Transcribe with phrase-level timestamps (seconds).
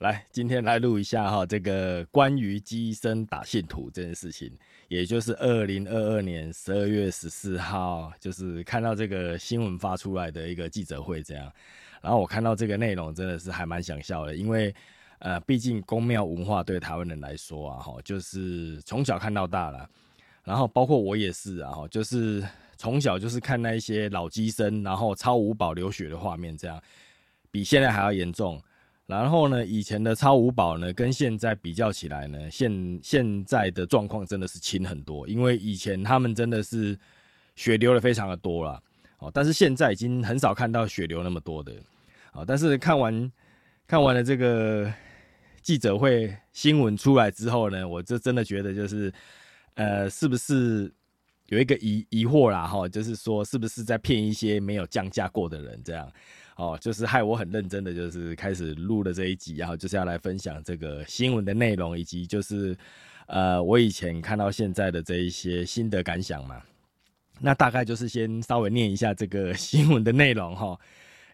[0.00, 4.52] 来，今天来录一下哈，这个关于机身打信徒这件事情，
[4.88, 11.50] 也就是二零二二年十二月十四号，就是看到这个新闻发出来的一个记者会这样，
[12.02, 14.74] 然后我看到这个内容真的是还蛮想笑的，因为
[15.20, 19.88] 呃，毕竟宫庙文化对台湾人来说啊，哈，就是从小看到大了，
[20.44, 26.78] 然后包括我也是啊，哈，就是从小就是看那一些老机身，然后超五保流血的画面，这样
[27.50, 28.62] 比现在还要严重。
[29.06, 35.28] 然后呢，以前的超五宝呢，跟现在比较起来呢，现现在的状况真的是轻很多。
[35.28, 36.98] 因为以前他们真的是
[37.54, 38.82] 血流的非常的多了，
[39.18, 41.72] 哦，但是现在已经很少看到血流那么多的，
[42.32, 43.32] 哦，但是看完
[43.86, 44.92] 看完了这个
[45.62, 49.12] 记者会新闻出来之后呢，我就真的觉得就是，
[49.74, 50.92] 呃，是不是
[51.46, 52.66] 有一个疑疑惑啦？
[52.66, 56.12] 哈，就是说是不是在骗一些没有降价过的人这样？
[56.56, 62.74] 哦，就是害我很认真的，就是开始录了这一集，然后就是要来分享这个新闻的内容，以及就是
[63.26, 66.62] 呃，我以前看到现在的这一些心得感想嘛。
[67.38, 70.80] 那大概就是先稍微念一下这个 新闻的内容哈，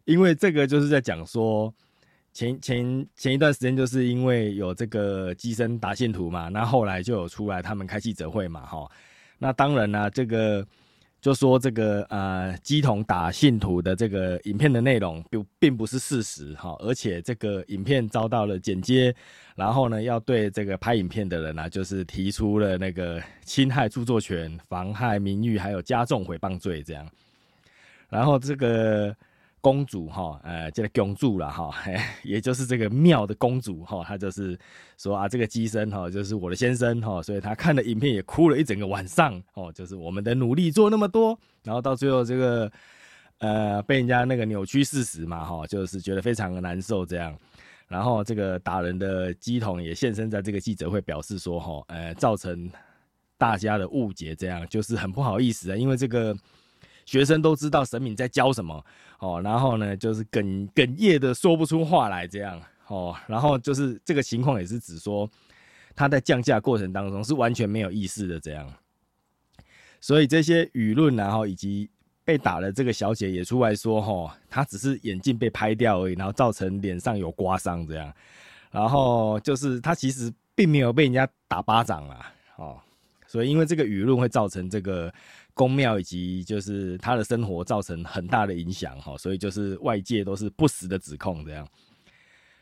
[0.04, 1.72] 因为这个就是在讲说
[2.32, 8.90] 前前前一段时间就是因为有这个机身打线图嘛，那后来就有出来他们开记者会嘛哈。
[9.38, 10.66] 那当然呢，这个。
[11.22, 19.14] 就说这个呃，基同打信徒的这个影片的内容并并不是事实哈，而且这个影片遭到了剪接，
[19.56, 27.08] 然后呢，要对这个拍影片的人呢，就是提出了那个侵害著作权、妨害名誉，还有加重诽谤罪这样，
[28.10, 29.16] 然后这个。
[29.62, 31.72] 公主哈，呃，这个公主了哈，
[32.24, 34.58] 也就是这个庙的公主哈，她就是
[34.98, 42.72] 说啊，这个机身哈，就是我的先生哈，所以她看了影片也哭了一整个晚上哦，就是我们的努力做那么多，然后到最后这个
[43.38, 47.32] 呃被人家那个扭曲事实嘛哈，就是觉得非常的难受这样，
[47.86, 52.68] 然后这个打人的机桶也现身在这个记者会表示说哈，呃，造成
[53.38, 56.36] 大家的误解这样，就是很不好意思啊，因为这个。
[57.04, 58.84] 学生都知道神明在教什么。
[59.18, 62.60] 哦，然后呢，就是哽哽咽的说不出话来这样。
[62.88, 65.30] 哦，然后就是这个情况也是指说
[65.94, 68.70] 他在降价过程当中是完全没有意识的这样，
[70.00, 71.88] 所以这些舆论然后以及
[72.24, 78.12] 被打的这个小姐也出来说哈，她只是眼镜被拍掉而已，然后造成脸上有刮伤这样，
[78.72, 82.80] 然后就是她其实并没有被人家打巴掌啊哦，
[83.26, 85.14] 所以因为这个舆论会造成这个。
[85.54, 91.66] 宫庙以及就是他的生活造成很大的影响哈，所以就是外界都是不实的指控这样。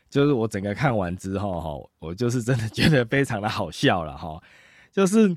[0.09, 4.41] 就是我整个看完之后哈，我就是真的觉得非常的好笑了哈。
[4.91, 5.33] 就是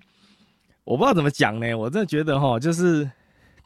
[0.83, 3.09] 我不知道怎么讲呢，我真的觉得哈，就是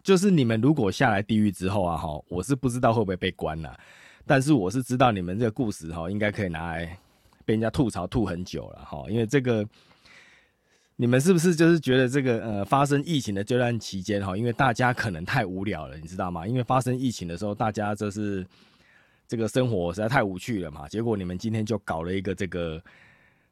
[0.02, 3.78] 就是你们如果下来地狱之后啊哈，我是不知道会不会被关了，
[4.26, 6.98] 但是我是知道你们这个故事哈，应该可以拿来
[7.46, 9.66] 被人家吐槽吐很久了哈，因为这个。
[11.00, 16.44] 你们是不是就是觉得这个呃发生疫情的这段期间哈，因为大家可能太无聊了，你知道吗？
[16.44, 18.44] 因为发生疫情的时候，大家就是
[19.28, 20.88] 这个生活实在太无趣了嘛。
[20.88, 22.82] 结果你们今天就搞了一个这个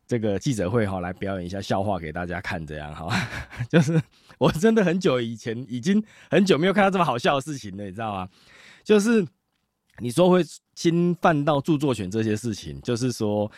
[0.09, 3.17] 这个记者会哈，来表演一下笑话给大家看，这样哈。
[3.71, 4.03] 就是
[4.39, 8.29] 我真的很久以前已经很久没有看到这么好笑的事情了，你知道吗？
[8.83, 9.25] 就是
[9.99, 10.43] 你说会
[10.75, 13.49] 侵犯到著作权这些事情，就是说。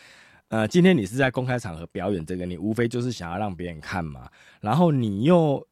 [0.49, 4.27] 呃，今天你是在公开场合表演这个，你无非就是想要让别人看嘛。
[4.63, 5.67] 然后你又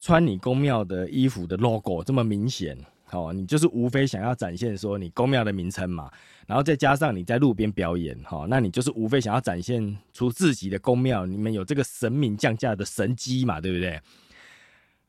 [0.00, 2.74] 穿你宫庙的衣服的 logo 这么明显，
[3.10, 6.10] 哦，你就是无非想要展现说你宫庙的名称嘛。
[6.46, 14.00] 然后再加上你在路边表演，哈，那你就是无非想要展现出自己的宫庙，你们有这个神明降价的神机嘛，对不对？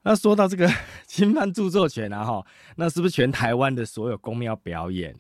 [0.04, 0.70] 那说到这个
[1.08, 5.16] 侵犯著作权啊，哈，那是不是全台湾的所有宫庙表演？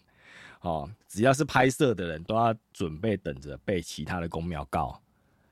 [0.67, 5.01] 哦，只要是拍摄的人都要准备等着被其他的公庙告，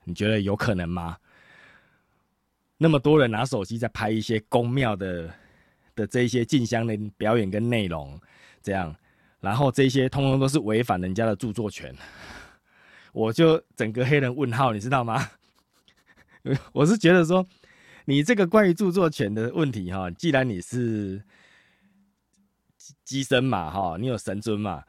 [0.04, 1.16] 你觉得有可能吗？
[2.76, 5.34] 那么多人拿手机在拍一些公庙的
[5.94, 8.20] 的这一些进香的表演跟内容，
[8.62, 8.94] 这样，
[9.40, 11.96] 然后这些通通都是违反人家的著作权，
[13.14, 15.30] 我就整个黑人问号，你知道吗？
[16.74, 17.46] 我是觉得说，
[18.04, 21.24] 你这个关于著作权的问题哈，既然你是
[23.02, 24.84] 机身嘛哈，你有神尊嘛。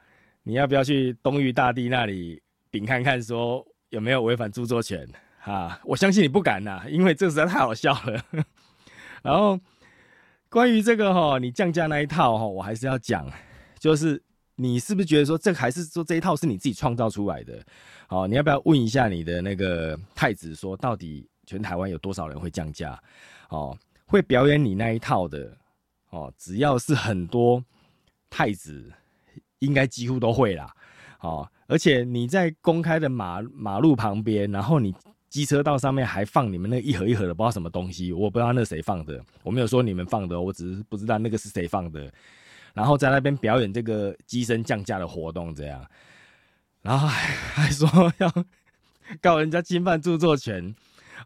[0.48, 2.40] 你要不要去东域大帝那里
[2.70, 5.06] 禀看看，说有没有违反著作权？
[5.38, 8.24] 哈，我相信你不敢呐，因为这实在太好笑了。
[9.22, 9.60] 然后
[10.48, 13.30] 关于这个哈，你降价那一套哈，我还是要讲，
[13.78, 14.22] 就是
[14.56, 17.62] 你是不是觉得说这还是说这一套是你自己创造出来的？
[18.06, 22.98] 好，你要不要问一下你的那个太子，说到底全台湾有多少人会降价？
[23.50, 25.54] 哦，会表演你那一套的
[26.08, 27.62] 哦，只要是很多
[28.30, 28.90] 太子。
[29.60, 30.72] 应该几乎都会啦，
[31.20, 34.94] 哦，而且你在公开的马马路旁边，然后你
[35.28, 42.12] 机车道上面还放你们那一盒一盒的不知道什么东西，我不知道那谁放的，我没有说你们放的，我只是不知道那个是谁放的。
[42.74, 45.84] 然后在那边表演这个机身降价的活动，这样，
[46.82, 47.88] 然后还还说
[48.18, 48.32] 要
[49.20, 50.74] 告人家侵犯著作权。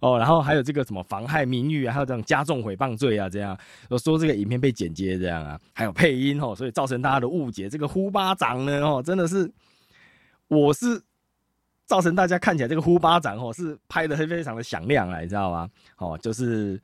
[0.00, 3.58] 哦，然后还有这个什么妨害名誉啊，还有这种加重诽谤罪啊，这样
[4.02, 7.68] 说这个影片被剪接这样啊，还有配音哦，所以造成大家的误解。
[7.68, 9.50] 这个呼巴掌呢，哦，真的是，
[10.48, 11.02] 我是
[11.84, 15.68] 造成大家看起来这个呼巴掌哦，是拍的非常的响亮啊，你知道吗？
[15.98, 16.80] 哦，就是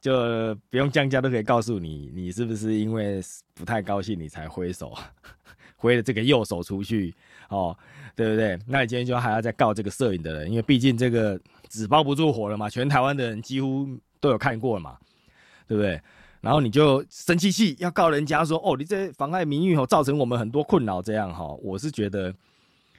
[0.00, 3.20] 就不用降价都可以告诉你，你是不是因为
[3.54, 4.94] 不太高兴你才挥手，
[5.80, 7.12] 挥了这个右手出去
[7.48, 7.76] 哦。
[8.16, 8.58] 对不对？
[8.66, 11.40] 那你今天就还要再告这个摄影的人，因为毕竟这个
[11.70, 13.88] 纸包不住火了嘛，全台湾的人几乎
[14.20, 14.98] 都有看过了嘛，
[15.66, 15.98] 对不对？
[16.42, 22.34] 然后你就生气气要告人家说，哦，你这妨碍名誉哦，造成我们很多困扰，这样哈，我是觉得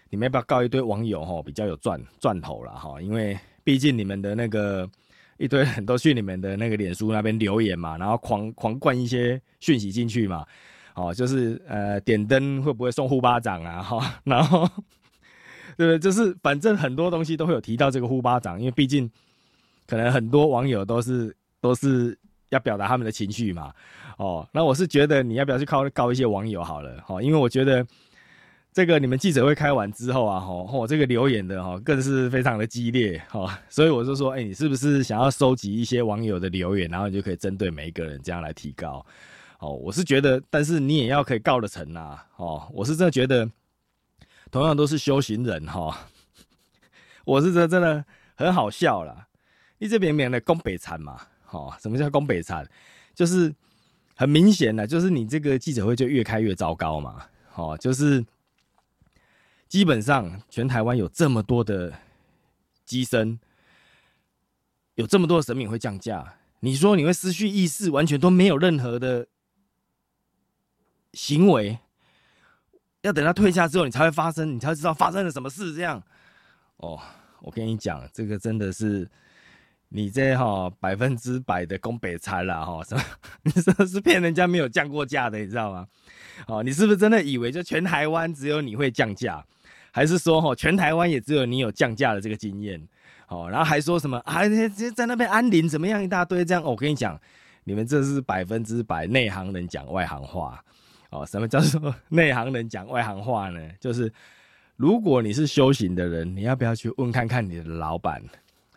[0.09, 4.89] 你们要不要告一堆网友哈，比较有赚赚头了哈，因为毕竟你们的那个
[5.37, 10.47] 一堆人都去你们的那个脸书那边留言嘛，然后狂狂灌一些讯息进去嘛，
[10.95, 14.69] 哦，就是呃点灯会不会送护巴掌啊哈，然后。
[15.77, 15.97] 对不对？
[15.97, 19.09] 就是反正很多东西都会有提到这个呼巴掌，因为毕竟
[19.87, 22.15] 可能很多网友都是都是
[22.49, 23.71] 要表达他们的情绪嘛。
[24.17, 27.87] 哦，那我是觉得你要不要去告告一些网友好了，哦，因为我觉得
[28.73, 39.03] 这个你们记者会开完之后啊，吼，哦，这个留言的哈更是非常的激烈，哈，所以我就说，哎，你是不是想要收集一些网友的留言，然后你就可以针对每一个人这样来提高？
[39.61, 43.49] 哦，我是觉得，但是你也要可以告得成呐，哦，我是真的觉得。
[44.49, 46.09] 同样都是修行人哈，
[47.23, 48.03] 我是觉得真的
[48.35, 49.29] 很好笑啦。
[49.77, 51.21] 你这边免的攻北残嘛，
[51.51, 52.69] 哦，什么叫攻北残？
[53.15, 53.55] 就是
[54.13, 58.25] 很明显的，就是你这个记者会就越开越糟糕嘛，哦，就是
[59.69, 61.93] 基本上全台湾有这么多的
[62.83, 63.39] 机身，
[64.95, 69.29] 有这么多的神明会降价，你说你会失去意识，完全都没有任何的
[71.13, 71.77] 行为。
[73.01, 75.73] 要等他退下之后，你才会发生，你才会知道发生了什么事。
[75.73, 76.01] 这样，
[76.77, 76.99] 哦，
[77.41, 79.09] 我跟你讲，这个真的是
[79.89, 83.03] 你这哈百分之百的攻北差了哈，什么？
[83.41, 85.87] 你说是骗人家没有降过价的，你知道吗？
[86.45, 89.43] 哦，你是不是真的以为就全台湾只有你会降价，
[89.91, 92.87] 还是说哈全台湾也只有你有降价的这个经验？
[93.29, 94.47] 哦，然后还说什么啊？
[94.47, 96.61] 直接在那边安宁怎么样一大堆这样？
[96.61, 97.19] 我跟你讲，
[97.63, 100.63] 你们这是百分之百内行人讲外行话。
[101.11, 103.59] 哦，什么叫做内行人讲外行话呢？
[103.79, 104.11] 就是
[104.77, 108.23] 如果你是修行的人，你要不要去问看看你的老板？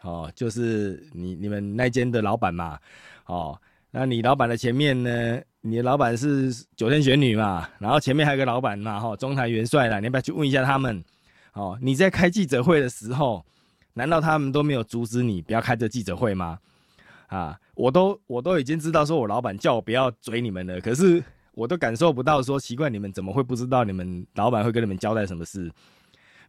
[0.03, 2.79] 哦，就是你你们那间的老板嘛。
[3.27, 3.59] 哦，
[3.93, 5.41] 那你老板的前面呢？
[5.61, 7.69] 你的老板是九天玄女嘛？
[7.79, 8.99] 然后前面还有个老板嘛？
[8.99, 11.03] 哈，中台元帅啦，你要不要去问一下他们？
[11.53, 13.47] 哦，你在开记者会的时候，
[13.93, 16.59] 难道他们都没有阻止你不要开这记者会吗？
[17.29, 21.23] 啊，我都我都已经知道说我老板叫我不要追你们了，可是。
[21.55, 23.85] 我都感受不到，说奇怪，你们怎么会不知道？
[23.85, 25.71] 你们老板会跟你们交代什么事？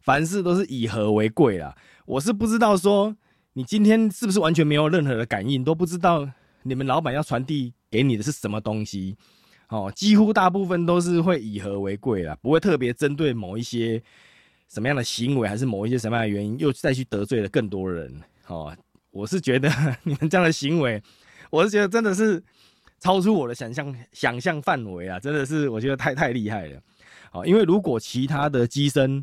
[0.02, 1.74] 凡事都是以和为贵啦。
[2.06, 3.16] 我是不知道说，
[3.52, 6.28] 你今天是不是完全没有任何的感应，都不知道
[6.62, 9.16] 你们老板要传递给你的是什么东西？
[9.68, 14.02] 哦，几乎大部分都是会以和为贵啦，不会特别针对某一些
[14.68, 18.20] 什么样的行为，还是某一些什么样的原因，又再去得罪了更多人。
[18.48, 18.76] 哦，
[19.10, 19.68] 我是觉得
[20.02, 21.00] 你们这样的行为，
[21.50, 22.42] 我是觉得真的是。
[22.98, 25.20] 超出我的想象想象范围啊！
[25.20, 26.80] 真的是我觉得太太厉害了，
[27.30, 29.22] 好，因为如果其他的机身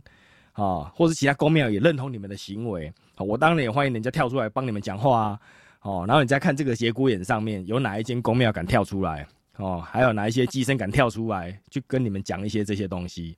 [0.53, 5.39] 啊，或是其他公庙也认同你们的行为，我当然也欢迎人家跳出来帮你们讲话啊，
[5.81, 9.27] 哦，然后你再看这个节骨眼上面有哪一间公庙敢跳出来
[9.57, 13.35] 哦，还有哪一些机身敢跳出来去跟你们讲一些这些东西，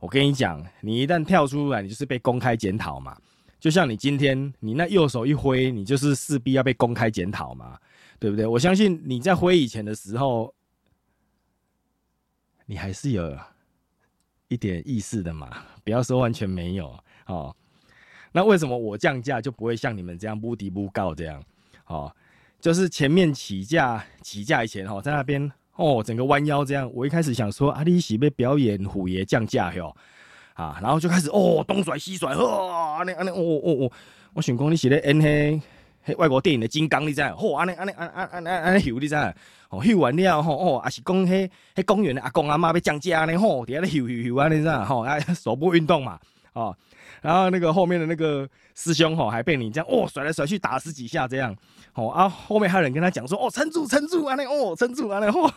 [0.00, 3.16] 我跟你讲，你一旦跳出来，你就是被公开检讨嘛，
[3.60, 7.78] 就像你今天你那右手一挥，你就是势必要被公开检讨嘛。
[8.18, 8.46] 对不对？
[8.46, 10.54] 我相信你在挥以前的时候，
[12.66, 13.36] 你还是有
[14.48, 15.64] 一点意识的嘛。
[15.84, 16.94] 不要说完全没有
[17.26, 17.54] 哦。
[18.32, 21.42] 那为什么我降价就不会像你们这样不低不高这样？
[21.86, 22.14] 哦，
[22.60, 26.90] 就是前面起价起价以前哦，在那边哦，整个弯腰这样。
[26.92, 29.96] 我一开始想说，阿里喜被表演虎爷降价哟
[30.52, 33.92] 啊，然后就开始哦东甩西甩，呵，那那哦哦哦，
[34.34, 35.60] 我想讲你是咧演嘿。
[36.16, 37.22] 外国电影的金刚，你知？
[37.30, 39.14] 吼，安尼安尼安安安安安秀，你知？
[39.70, 44.70] 哦，秀完了吼，哦，也是讲迄迄公园的阿公阿妈要降价呢，吼，伫遐咧秀秀秀安尼知？
[44.70, 46.18] 吼，啊，手部运动嘛，
[46.54, 46.74] 哦，
[47.20, 51.54] 然后那个后面的那个师兄吼还被你这样哦甩来甩去打十几下这样，
[51.94, 55.52] 哦啊后面还有人跟他讲说哦撑住撑住啊那哦撑住啊那哦，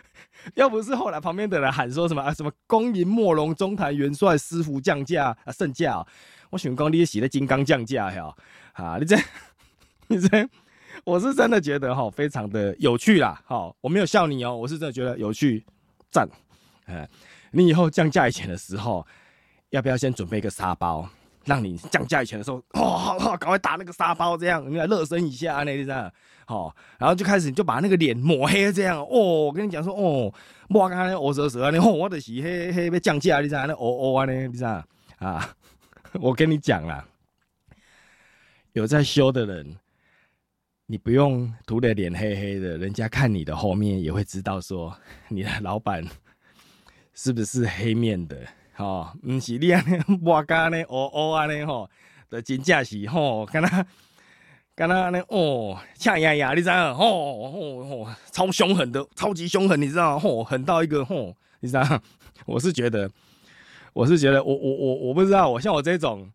[0.54, 6.04] 要不是后来旁边的人喊说什么啊什么恭迎莫龙中坛元帅师傅降价啊圣驾，
[6.50, 8.32] 我喜欢讲你写的金刚降价呀
[8.72, 9.22] 啊你这你
[10.14, 10.48] 你这
[11.04, 15.64] 我是真的觉得哈非常的有趣啦，好我没有笑你哦，我是真的觉得有趣
[16.10, 16.28] 赞，
[16.86, 17.08] 哎
[17.52, 19.06] 你以后降价以前的时候。
[19.70, 21.08] 要不要先准备一个沙包，
[21.44, 26.12] 让你降价以前的时候，哦，赶快打那个沙包，这样你来热身一下，那这样，
[26.44, 29.06] 好，然后就开始你就把那个脸抹黑，这样，哦，
[29.44, 30.34] 我跟你讲说，哦，
[30.70, 34.84] 我刚才哦蛇蛇，你哦，我的是嘿嘿被降价，你知道那哦哦啊，你知道
[35.18, 35.54] 啊？
[36.14, 37.06] 我跟你讲啦，
[38.72, 39.76] 有在修的人，
[40.90, 44.92] 你不用涂的脸黑黑的，人家看你的后面也会知道说，
[45.28, 46.04] 你的老板
[47.14, 48.36] 是不是黑面的。
[48.76, 51.88] 哦，毋是你安尼抹干呢，哦哦安尼吼，
[52.28, 53.86] 的真正是吼，敢若
[54.74, 56.92] 敢若安尼哦，呛呀呀，你知道？
[56.92, 60.18] 吼吼吼，超凶狠的，超级凶狠，你知道？
[60.18, 62.02] 吼，狠到一个吼，你知道？
[62.46, 63.08] 我是觉得，
[63.92, 66.28] 我是觉得，我我我我不知道，我像我这种，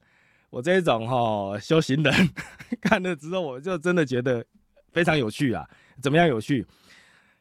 [0.56, 2.14] 我这种吼修行人，
[2.80, 4.42] 看了之后，我就真的觉得
[4.94, 5.68] 非常有趣啊！
[6.02, 6.66] 怎么样有趣？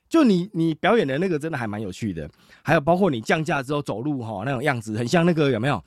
[0.09, 2.28] 就你你表演的那个真的还蛮有趣的，
[2.61, 5.80] 还有包括你降价之后走路哈那种样子，很像那个有没有？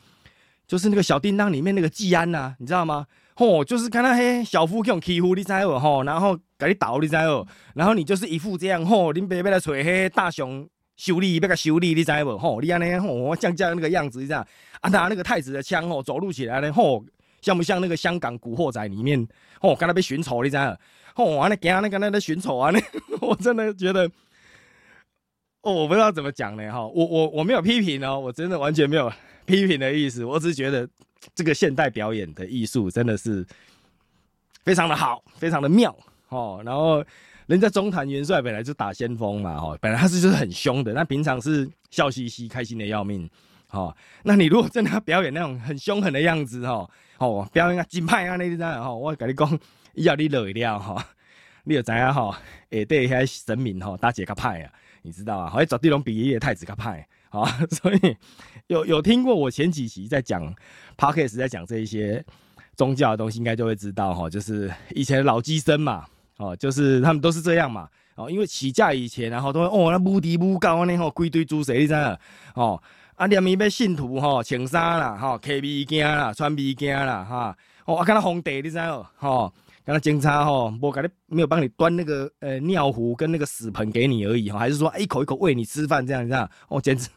[0.67, 3.05] 就是那个小叮当里面那个季安呐，你知道吗？
[3.35, 10.65] 吼，就是看到嘿小夫这种欺负你知哦吼，然后给你倒你知哦，然后你就是一副这样吼，恁爸爸来找嘿大熊
[10.95, 12.37] 修理，别个修理你知不？
[12.37, 14.47] 吼，你安尼吼降价那个样子，你知道？
[14.79, 17.03] 啊，拿那个太子的枪吼，走路起来呢吼，
[17.41, 19.27] 像不像那个香港古惑仔里面
[19.59, 20.57] 吼，刚才被寻仇你知？
[21.15, 22.69] 哦，完了，给他那个那个寻仇啊！
[22.69, 22.79] 那
[23.25, 24.07] 我真的觉得，
[25.61, 29.11] 哦，我不知道怎么讲呢，哈，我我我没有批评哦，我真的完全没有
[29.45, 30.87] 批评的意思，我只是觉得
[31.33, 33.43] 这个现代表演的艺术真的是
[34.63, 35.97] 非常的好，非常的妙
[36.29, 36.61] 哦。
[36.63, 37.03] 然后
[37.47, 43.27] 人家中坛元帅本来就打先锋嘛，哈，本来他是就是很凶的，那平常是笑嘻嘻、开心的要命，
[43.71, 49.59] 哦，那你如果真的要表演那种很凶狠的样子，哈，哦，表演啊金牌啊那啲样，哈，我跟你讲。
[49.97, 51.03] 要你累了哈，
[51.63, 52.31] 你就知影哈，
[52.69, 54.71] 下底遐神明哈大姐较派啊，
[55.01, 55.49] 你知道啊？
[55.49, 57.43] 好像绝对拢比爷爷太子较派啊，
[57.81, 58.15] 所以
[58.67, 60.53] 有有听过我前几集在讲
[60.97, 62.23] p o c a s t 在讲这一些
[62.75, 66.05] 宗教的东西，应该就会知道哈，就是以前老机生嘛，
[66.37, 72.19] 哦，就是他们都是这样嘛，哦，因为起价以前，然后都会哦那无低无高安尼吼，规堆猪谁你知道？
[72.53, 72.79] 哦，
[73.17, 79.53] 啊连伊要信徒吼穿衫啦，吼揢物件啦，穿物件啦，哈，哦啊，敢若皇帝你知哦，吼。
[79.83, 87.09] 刚刚警察吼，我感觉没有帮你端那个呃尿壶跟那个屎盆给你而已哈，还是说一口一口喂你吃饭这样这样哦，简直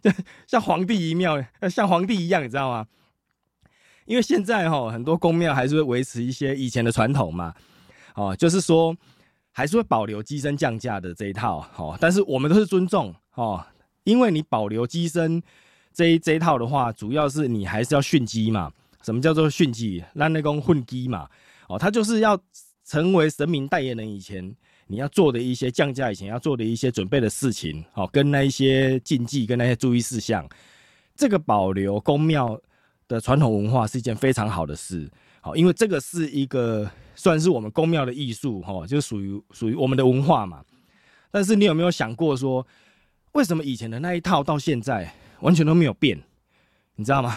[0.46, 2.86] 像皇帝一庙，像皇帝一样，你知道吗？
[4.06, 7.52] 因为现在哈很多宫庙还是会维持一些以前的传统嘛，
[8.14, 8.96] 哦，就是说
[9.50, 13.60] 还是会保留鸡生降价的这一套哦，但是我们都是尊重哦，
[14.04, 15.42] 因为你保留机身
[15.92, 18.72] 这一这一套的话，主要是你还是要训鸡嘛。
[19.02, 20.02] 什么叫做训鸡？
[20.14, 21.28] 让那公混鸡嘛。
[21.68, 22.38] 哦，他就是要
[22.84, 24.54] 成为神明代言人以前，
[24.86, 30.46] 你要做的一些降价以前要做的一些准备的事情，哦，跟那一些禁忌跟那些注意事项，
[31.16, 32.60] 这个保留宫庙
[33.08, 40.62] 的传统文化是一件非常好的事，好，因为这个是一个算是我们宫庙的艺术，哈，就属于属于我们的文化嘛。
[41.30, 42.64] 但是你有没有想过说，
[43.34, 46.22] 为什么以前的那一套到现在完全都没有变？
[46.94, 47.36] 你知道吗？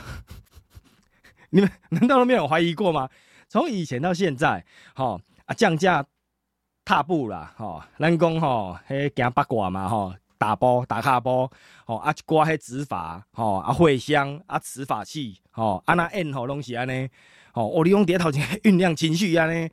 [1.50, 3.10] 你们 难道都没有怀疑过吗？
[3.50, 4.64] 从以前到现在，
[4.94, 6.06] 吼啊降价
[6.86, 11.50] 踏步啦，吼咱讲吼，迄行八卦嘛，吼打包打卡包，
[11.86, 17.10] 吼啊一挂迄指法，吼啊会香啊磁法器，吼啊那按吼拢是安尼，
[17.54, 19.68] 吼我利用碟头前酝酿情绪安尼，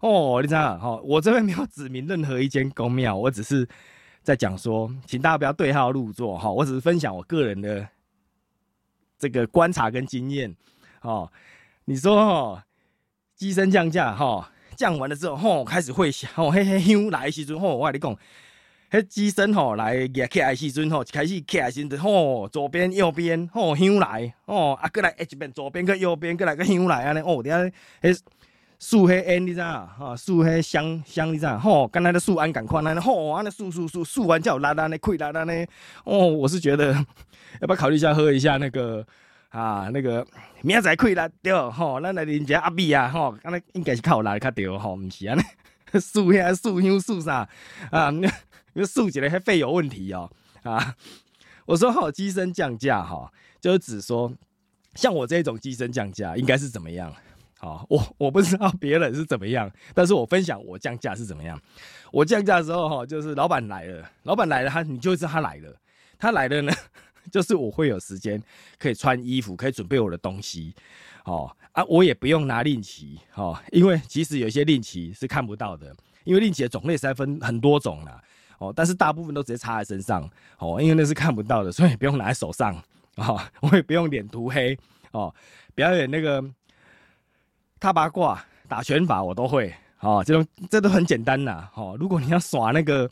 [0.00, 3.68] 哦你知道，吼我这边没有指明任何一间公庙，我只是
[4.28, 7.88] 在讲说，请大家不要对号入座，哈，我只是分享我个人的
[9.18, 10.54] 这个观察跟经验，
[11.00, 11.32] 哦，
[11.86, 12.62] 你说哦。
[13.34, 18.16] 机身降价，哈，降完了之后，吼，开始会响，吼，嘿嘿香来时阵，吼，我跟你讲，
[18.90, 27.62] 迄机身吼来压起来时阵，吼，开始起来时阵，吼，左边右边，吼，香来，吼，啊，过来一边左边跟右边，过来个香来安尼，哦，底下
[28.02, 28.20] 迄
[28.78, 29.88] 树迄烟，你知啊？
[29.98, 31.58] 哈，树迄香香，你知啊？
[31.58, 35.66] 吼，刚才的树安赶快，安尼，吼，安尼树树树树完叫拉拉呢，溃拉拉呢，
[36.04, 39.06] 哦，我是觉得要不要考虑一下喝一下那个。
[39.48, 40.26] 啊，那个
[40.60, 45.42] 明仔载开啦，对吼，咱来啉只阿米啊，吼，安尼应该是靠来较对吼，毋是安尼，
[45.98, 47.48] 树遐树香树啥
[47.90, 48.12] 啊？
[48.74, 50.30] 你树起来还肺有问题哦
[50.64, 50.94] 啊！
[51.64, 54.30] 我说吼，机身降价哈，就是指说
[54.94, 57.10] 像我这种机身降价应该是怎么样？
[57.58, 61.60] 好，我我不知道别人是怎么样，但是我分享我降价是怎么样。
[62.12, 65.74] 我降价的时候哈，就是老板来了，老板来了，他你就知道他来了，
[66.18, 66.72] 他来了呢，
[67.32, 68.40] 就是我会有时间
[68.78, 70.72] 可以穿衣服，可以准备我的东西，
[71.24, 78.22] 哦啊，我也不用拿令旗，哦，因为其实有些令旗是看不到的，因为令旗的种类是分很多种啦，
[78.58, 80.22] 哦，但是大部分都直接插在身上，
[80.58, 82.80] 哦，因为那是看不到的，所以不用拿在手上，
[83.16, 84.78] 哦， 我也不用脸涂黑，
[85.10, 85.34] 哦，
[85.74, 86.42] 表演那个
[87.80, 89.74] 踏八卦、打拳法我都会。
[90.00, 91.68] 哦，这种这都很简单呐。
[91.74, 93.10] 哦，如果你要耍那个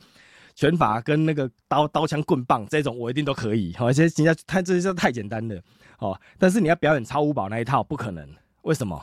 [0.55, 3.75] 拳法跟那个刀刀枪棍棒这种，我一定都可以。
[3.79, 5.61] 哦，这人家太这些太简单了。
[5.99, 8.29] 哦，但是你要表演超五宝那一套，不可能。
[8.63, 9.03] 为什么？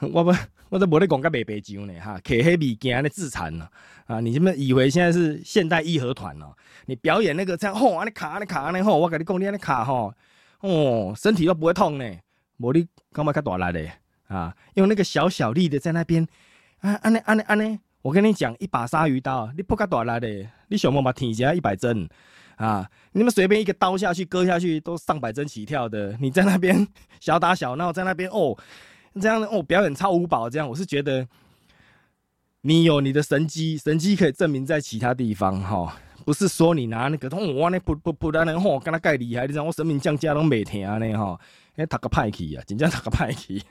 [0.00, 0.32] 我不，
[0.68, 3.68] 我都无咧讲个白白酒呢哈，摕黑物件咧自残呢
[4.06, 4.20] 啊！
[4.20, 6.54] 你这么以为现在是现代义和团哦？
[6.86, 10.14] 你表演那个这样吼，你卡你卡安尼吼，我跟你讲，你你卡吼，
[10.60, 12.04] 哦，身体都不会痛呢。
[12.58, 13.90] 无你干嘛较大力的
[14.28, 14.54] 啊？
[14.74, 16.26] 用那个小小力的在那边。
[16.80, 22.08] 啊，安尼安尼安尼，我跟你讲，一把鲨鱼刀，你不敢大来的，你想办法挺一下一百针
[22.54, 22.88] 啊！
[23.10, 26.86] 你们随便一个刀下去割下去都上百针起跳的，你在那边
[27.18, 28.56] 小打小闹，在那边哦，
[29.20, 31.26] 这样哦表演超五宝这样，我是觉得
[32.60, 41.40] 你有你的神机，神机可以证明在其他地方哈，不是说你拿那个哦我那不不不然呢吼，跟他盖厉害，你知道我生命降价都没停呢哈，
[41.78, 43.62] 哎打个派气啊，紧张打个派气，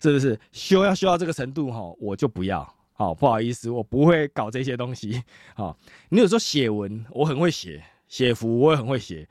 [0.00, 5.20] 是不是修要修到这个程度哈，我就不要好，不好意思，我不会搞这些东西
[5.56, 5.76] 好。
[6.08, 9.28] 你有时候写文，我很会写，写符我也很会写，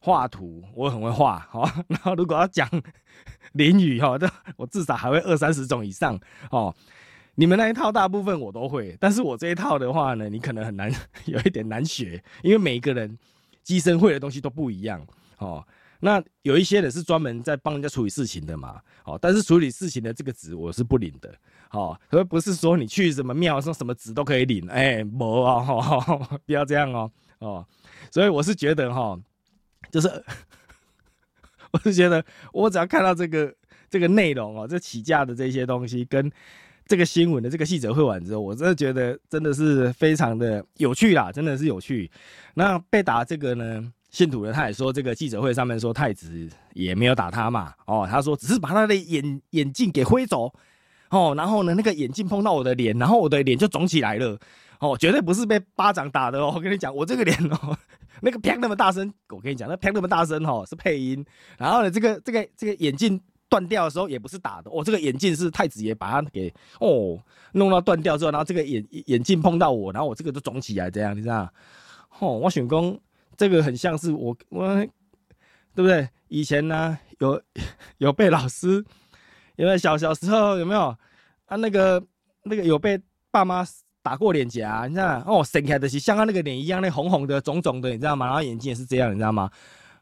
[0.00, 1.64] 画图我也很会画好。
[1.86, 2.68] 然后如果要讲
[3.54, 6.18] 淋雨哈，这我至少还会二三十种以上
[6.50, 6.74] 哦。
[7.36, 10.92] 你们那一套大部分我都会，但是我这一套的话呢，你可能很难
[11.26, 13.16] 有一点难学，因为每一个人
[13.62, 15.04] 机身会的东西都不一样
[15.38, 15.64] 哦。
[16.04, 21.34] 那有一些人是专门在帮人家处理事情的嘛，哦，但是处理事情的这个纸我是不领的，
[21.70, 25.64] 哦，而不是说你去什么庙说什么纸都可以领，哎，没啊，
[26.44, 27.66] 不要这样哦，哦，
[28.10, 29.18] 所以我是觉得哈，
[29.90, 30.08] 就是，
[31.72, 33.54] 我是觉得我只要看到这个
[33.88, 36.30] 这个内容哦，这起价的这些东西跟
[36.86, 42.10] 这个新闻的这个记者会完之后，我真的觉得真的是非常的有趣啦，真的是有趣。
[42.52, 43.90] 那被打这个呢？
[44.14, 50.52] 信徒呢，他也说这个记者会上面说太子也没有打他嘛，哦，他说只是把他的眼眼镜给挥走，
[51.10, 54.38] 哦，然后呢那个眼镜碰到我的脸，然后我的脸就肿起来了，
[54.78, 57.76] 哦，绝对不是被巴掌打的哦，我跟你讲，我这个脸哦，
[58.22, 61.26] 那个啪那么大声，我跟你讲，那啪那么大声哦是配音，
[61.58, 67.18] 然后呢这个这个这个眼镜断掉的时候也不是打的，哦，这个眼镜是太子爷把它给哦
[67.54, 71.52] 弄到断掉之后，然后这个眼眼镜碰到我，然后我这个就肿起来这样，你知道？
[72.20, 72.96] 哦，我选工。
[73.36, 74.74] 这个很像是我我，
[75.74, 76.08] 对不对？
[76.28, 77.40] 以前呢，有
[77.98, 78.84] 有被老师，
[79.56, 80.96] 因为小小时候有没有
[81.46, 81.56] 啊？
[81.56, 82.02] 那个
[82.44, 83.64] 那个有被爸妈
[84.02, 88.26] 打过脸颊，你知道哦，生起来的是像他那个脸一样，那红红的、肿肿的，你知道吗？
[88.26, 89.50] 然后眼睛也是这样，你知道吗？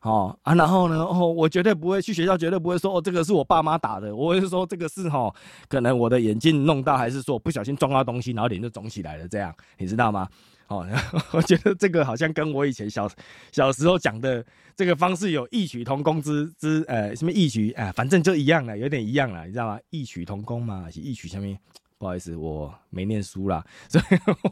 [0.01, 5.33] 哦啊，然后呢，哦，我绝对不会去学校，绝对不会说哦，这个是我爸妈打的，我会说这个是哈，
[5.69, 10.29] 可能我的眼镜弄到，还是说不小心撞到东西，然后脸就肿起来了，这样，你知道吗？
[10.73, 10.87] 哦，
[11.33, 13.11] 我觉得这个好像跟我以前小
[13.51, 19.79] 小时候讲的这个方式有异曲同工之之，呃，什么异曲哎，反正就一样了，有点一样了，你知道吗？
[19.91, 21.59] 异曲同工嘛，是异曲下面，
[21.99, 24.05] 不好意思，我没念书啦， 所以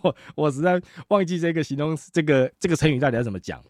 [0.03, 3.63] 我我实在忘记这个形容这个这个成语到底要怎么讲。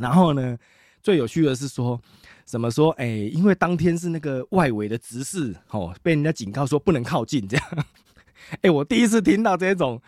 [0.00, 0.56] 然后呢，
[1.02, 2.00] 最有趣的是说，
[2.44, 2.90] 怎么说？
[2.92, 7.86] 哎，因为当天是那个外围的执事，哦，被人家警告说不能靠近，这样。
[8.62, 10.00] 哎，我第一次听到这种。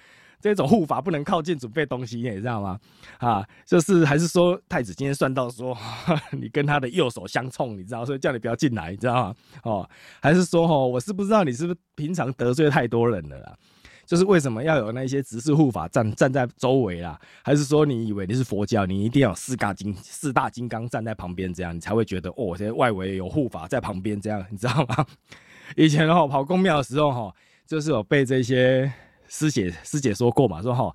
[0.45, 2.79] 这种护法不能靠近准备东西，你知道吗？
[3.17, 5.75] 啊，就是还是说太子今天算到说
[6.33, 9.35] 你跟他的右手相冲，你知道，所以叫你不要进来，你知道吗？
[9.63, 13.57] 哦，还是说哦，我是不知道你是不是平常得罪太多人了啦？
[14.05, 17.19] 就是为什么要有那些执事护法站站在周围啦？
[17.43, 25.07] 还是说你以为你是佛教，你一定要四大金四大金刚站在旁边，这样你才会觉得哦，这外围有护法在旁边，这样你知道吗？
[25.75, 27.35] 以前哈跑公庙的时候哈，
[27.67, 28.93] 就是有被这些。
[29.37, 30.95] 师姐师姐说过嘛，说吼，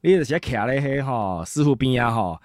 [0.00, 2.36] 你就是徛咧迄吼师傅边啊吼，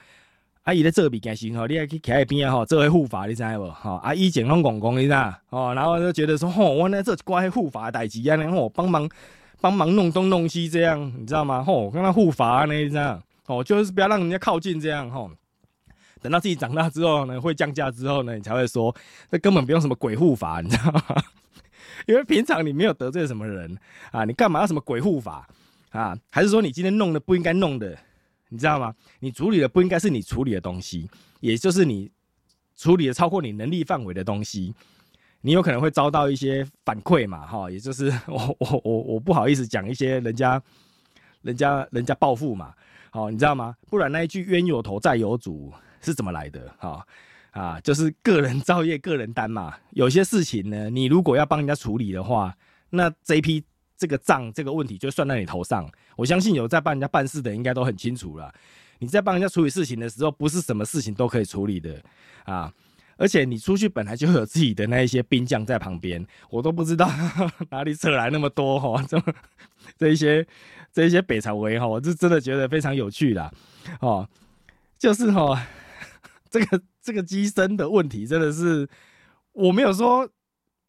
[0.62, 3.96] 啊伊咧做物件时吼，你还去徛喺边啊吼，做迄护法，你知无吼？
[3.96, 5.14] 啊以前拢讲讲你知？
[5.50, 9.10] 哦，然后就觉得说吼，我咧做关迄护法的代志啊，然后帮忙
[9.60, 11.64] 帮忙弄东弄西这样，你知道吗？
[11.64, 15.32] 吼，跟他护法呢这样，哦，就是不要让人家靠近这样吼。
[16.22, 18.96] 等到自己长大之后呢，会降价之后呢，你才会说，
[19.32, 21.02] 那根本不用什么鬼护法，你知道吗？
[22.08, 23.78] 因为平常你没有得罪什么人
[24.12, 25.48] 啊，你干嘛要什么鬼护法
[25.92, 26.18] 啊？
[26.30, 27.98] 还是说你今天弄的不应该弄的，
[28.50, 28.94] 你知道吗？
[29.20, 31.10] 你处理的不应该是你处理的东西，
[31.40, 32.10] 也就是你
[32.76, 34.74] 处理的超过你能力范围的东西，
[35.42, 40.62] 你有可能会遭到一些反馈嘛，哈，也就是 我我我我不好意思讲一些人家
[41.42, 42.74] 人家人家报复嘛，
[43.12, 43.76] 好，你知道吗？
[43.90, 46.74] 不然那一句冤有头债有主是怎么来的？
[46.78, 47.06] 哈
[47.52, 49.74] 啊，就是个人造业个人担嘛。
[49.92, 52.54] 有些事情呢，你如果要帮人家处理的话，
[52.90, 53.64] 那这一批
[53.98, 55.90] 这个账这个问题就算在你头上。
[56.16, 58.54] 我相信有在帮人家办事的，应该都很清楚了。
[59.00, 62.02] 你在帮人家处理事情的时候，不是什么事情都可以处理的
[62.44, 62.72] 啊！
[63.18, 67.08] 而且你出去本来就有自己的那一些兵将在旁边，我都不知道
[67.70, 69.22] 哪里扯来那么多哈，这
[69.98, 70.46] 这一些
[70.92, 73.52] 这一些北朝威哈，我是真的觉得非常有趣啦。
[74.00, 74.28] 哦，
[74.98, 75.68] 就是哈，
[76.50, 78.88] 这个这个机身的问题真的是
[79.54, 80.30] 我没有说。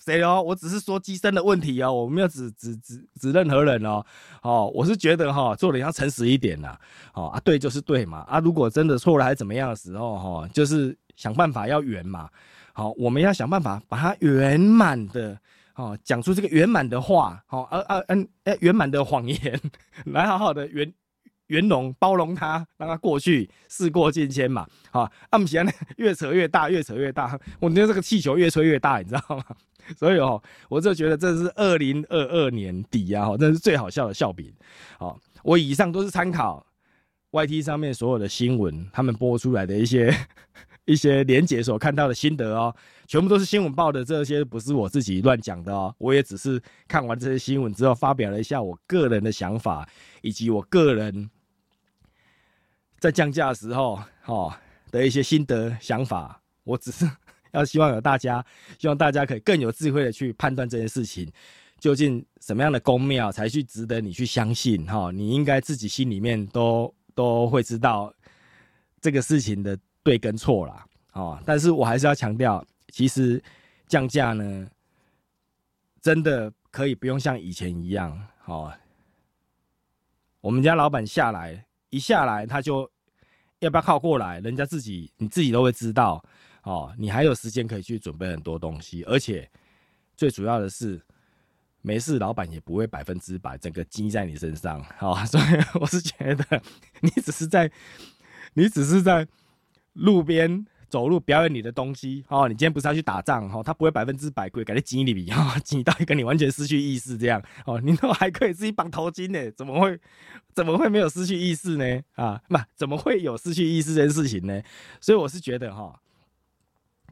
[0.05, 0.43] 谁哦？
[0.43, 4.05] 我只是说机身的问题哦，我没有指指指指任何人哦。
[4.43, 6.77] 哦，我是觉得哈，做人要诚实一点呐。
[7.15, 8.19] 哦啊，对就是对嘛。
[8.23, 12.29] 啊，如果真的错了还怎么样的时候哈，就是想办法要圆嘛。
[12.73, 15.39] 好，我们要想办法把它圆满的
[15.77, 17.41] 哦，讲出这个圆满的话。
[17.47, 19.61] 好，啊啊嗯，哎，圆满的谎言，
[20.07, 20.93] 来好好的圆
[21.53, 24.67] 圆融包容他，让他过去，事过境迁嘛。
[24.91, 25.63] 好，啊，不行，
[25.99, 27.39] 越扯越大，越扯越大。
[27.61, 29.45] 我觉得这个气球越吹越大，你知道吗？
[29.95, 34.51] 所以哦，我就觉得这是二零二二年底啊，哈，这是最好笑的笑柄。
[34.99, 36.65] 好，我以上都是参考
[37.33, 40.15] YT 上面所有的新闻，他们播出来的一些
[40.87, 42.75] 一些连结所看到的心得哦，
[43.07, 45.95] 全部都是新闻报的，这些不是我自己乱讲的哦。
[45.99, 49.89] 我也只是看完这些新闻之后，发表了一下我个人的想法，
[50.23, 51.29] 以及我个人
[53.03, 54.55] 在降价的时候，哦
[54.93, 56.41] 的一些心得想法。
[56.63, 57.11] 我只是。
[57.51, 58.43] 要希望有大家，
[58.79, 61.31] 希望大家可以更有智慧的去判断这件事情，
[61.79, 64.87] 究竟什么样的公庙才去值得你去相信？
[64.87, 68.11] 哈，你应该自己心里面都都会知道
[69.03, 70.87] 这个事情的对跟错啦。
[71.13, 73.43] 哦，但是我还是要强调，其实
[73.87, 74.67] 降价呢，
[76.01, 78.73] 真的可以不用像以前一样，哦，
[80.41, 82.91] 我们家老板下来一下来，他就
[83.63, 86.23] 要不要靠过来，人家自己你自己都会知道。
[86.65, 89.49] 哦，你还有时间可以去准备很多东西，而且
[90.17, 91.01] 最主要的是，
[91.81, 94.81] 没事，老板也不会百分之百整个积在你身上。
[94.97, 95.45] 好， 所以
[95.81, 96.63] 我是觉得
[97.01, 97.71] 你只是在，
[98.55, 99.27] 你只是在
[99.95, 102.23] 路边走路表演你的东西。
[102.29, 103.49] 哦，你今天不是要去打仗？
[103.49, 107.43] 哈，他不会百分之百归给你挤你笔，哈，积到一个你完全失去意识这样。
[107.65, 109.99] 哦，你都还可以自己绑头巾呢，怎么会
[110.53, 112.03] 怎么会没有失去意识呢？
[112.17, 114.63] 啊，不，怎么会有失去意识这件事情呢？
[115.01, 115.99] 所以我是觉得哈。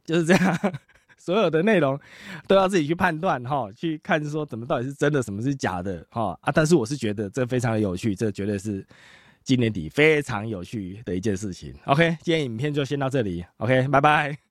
[0.05, 0.59] 就是这样，
[1.17, 1.99] 所有的内容
[2.49, 6.51] 都要自己去判断哈，去看说怎么到底是真的，什么是假的哈啊！
[6.53, 8.85] 但是我是觉得这非常的有趣，这绝对是
[9.43, 11.75] 今年底非常有趣的一件事情。
[11.87, 14.50] OK，今天影片就先到这里，OK，拜拜。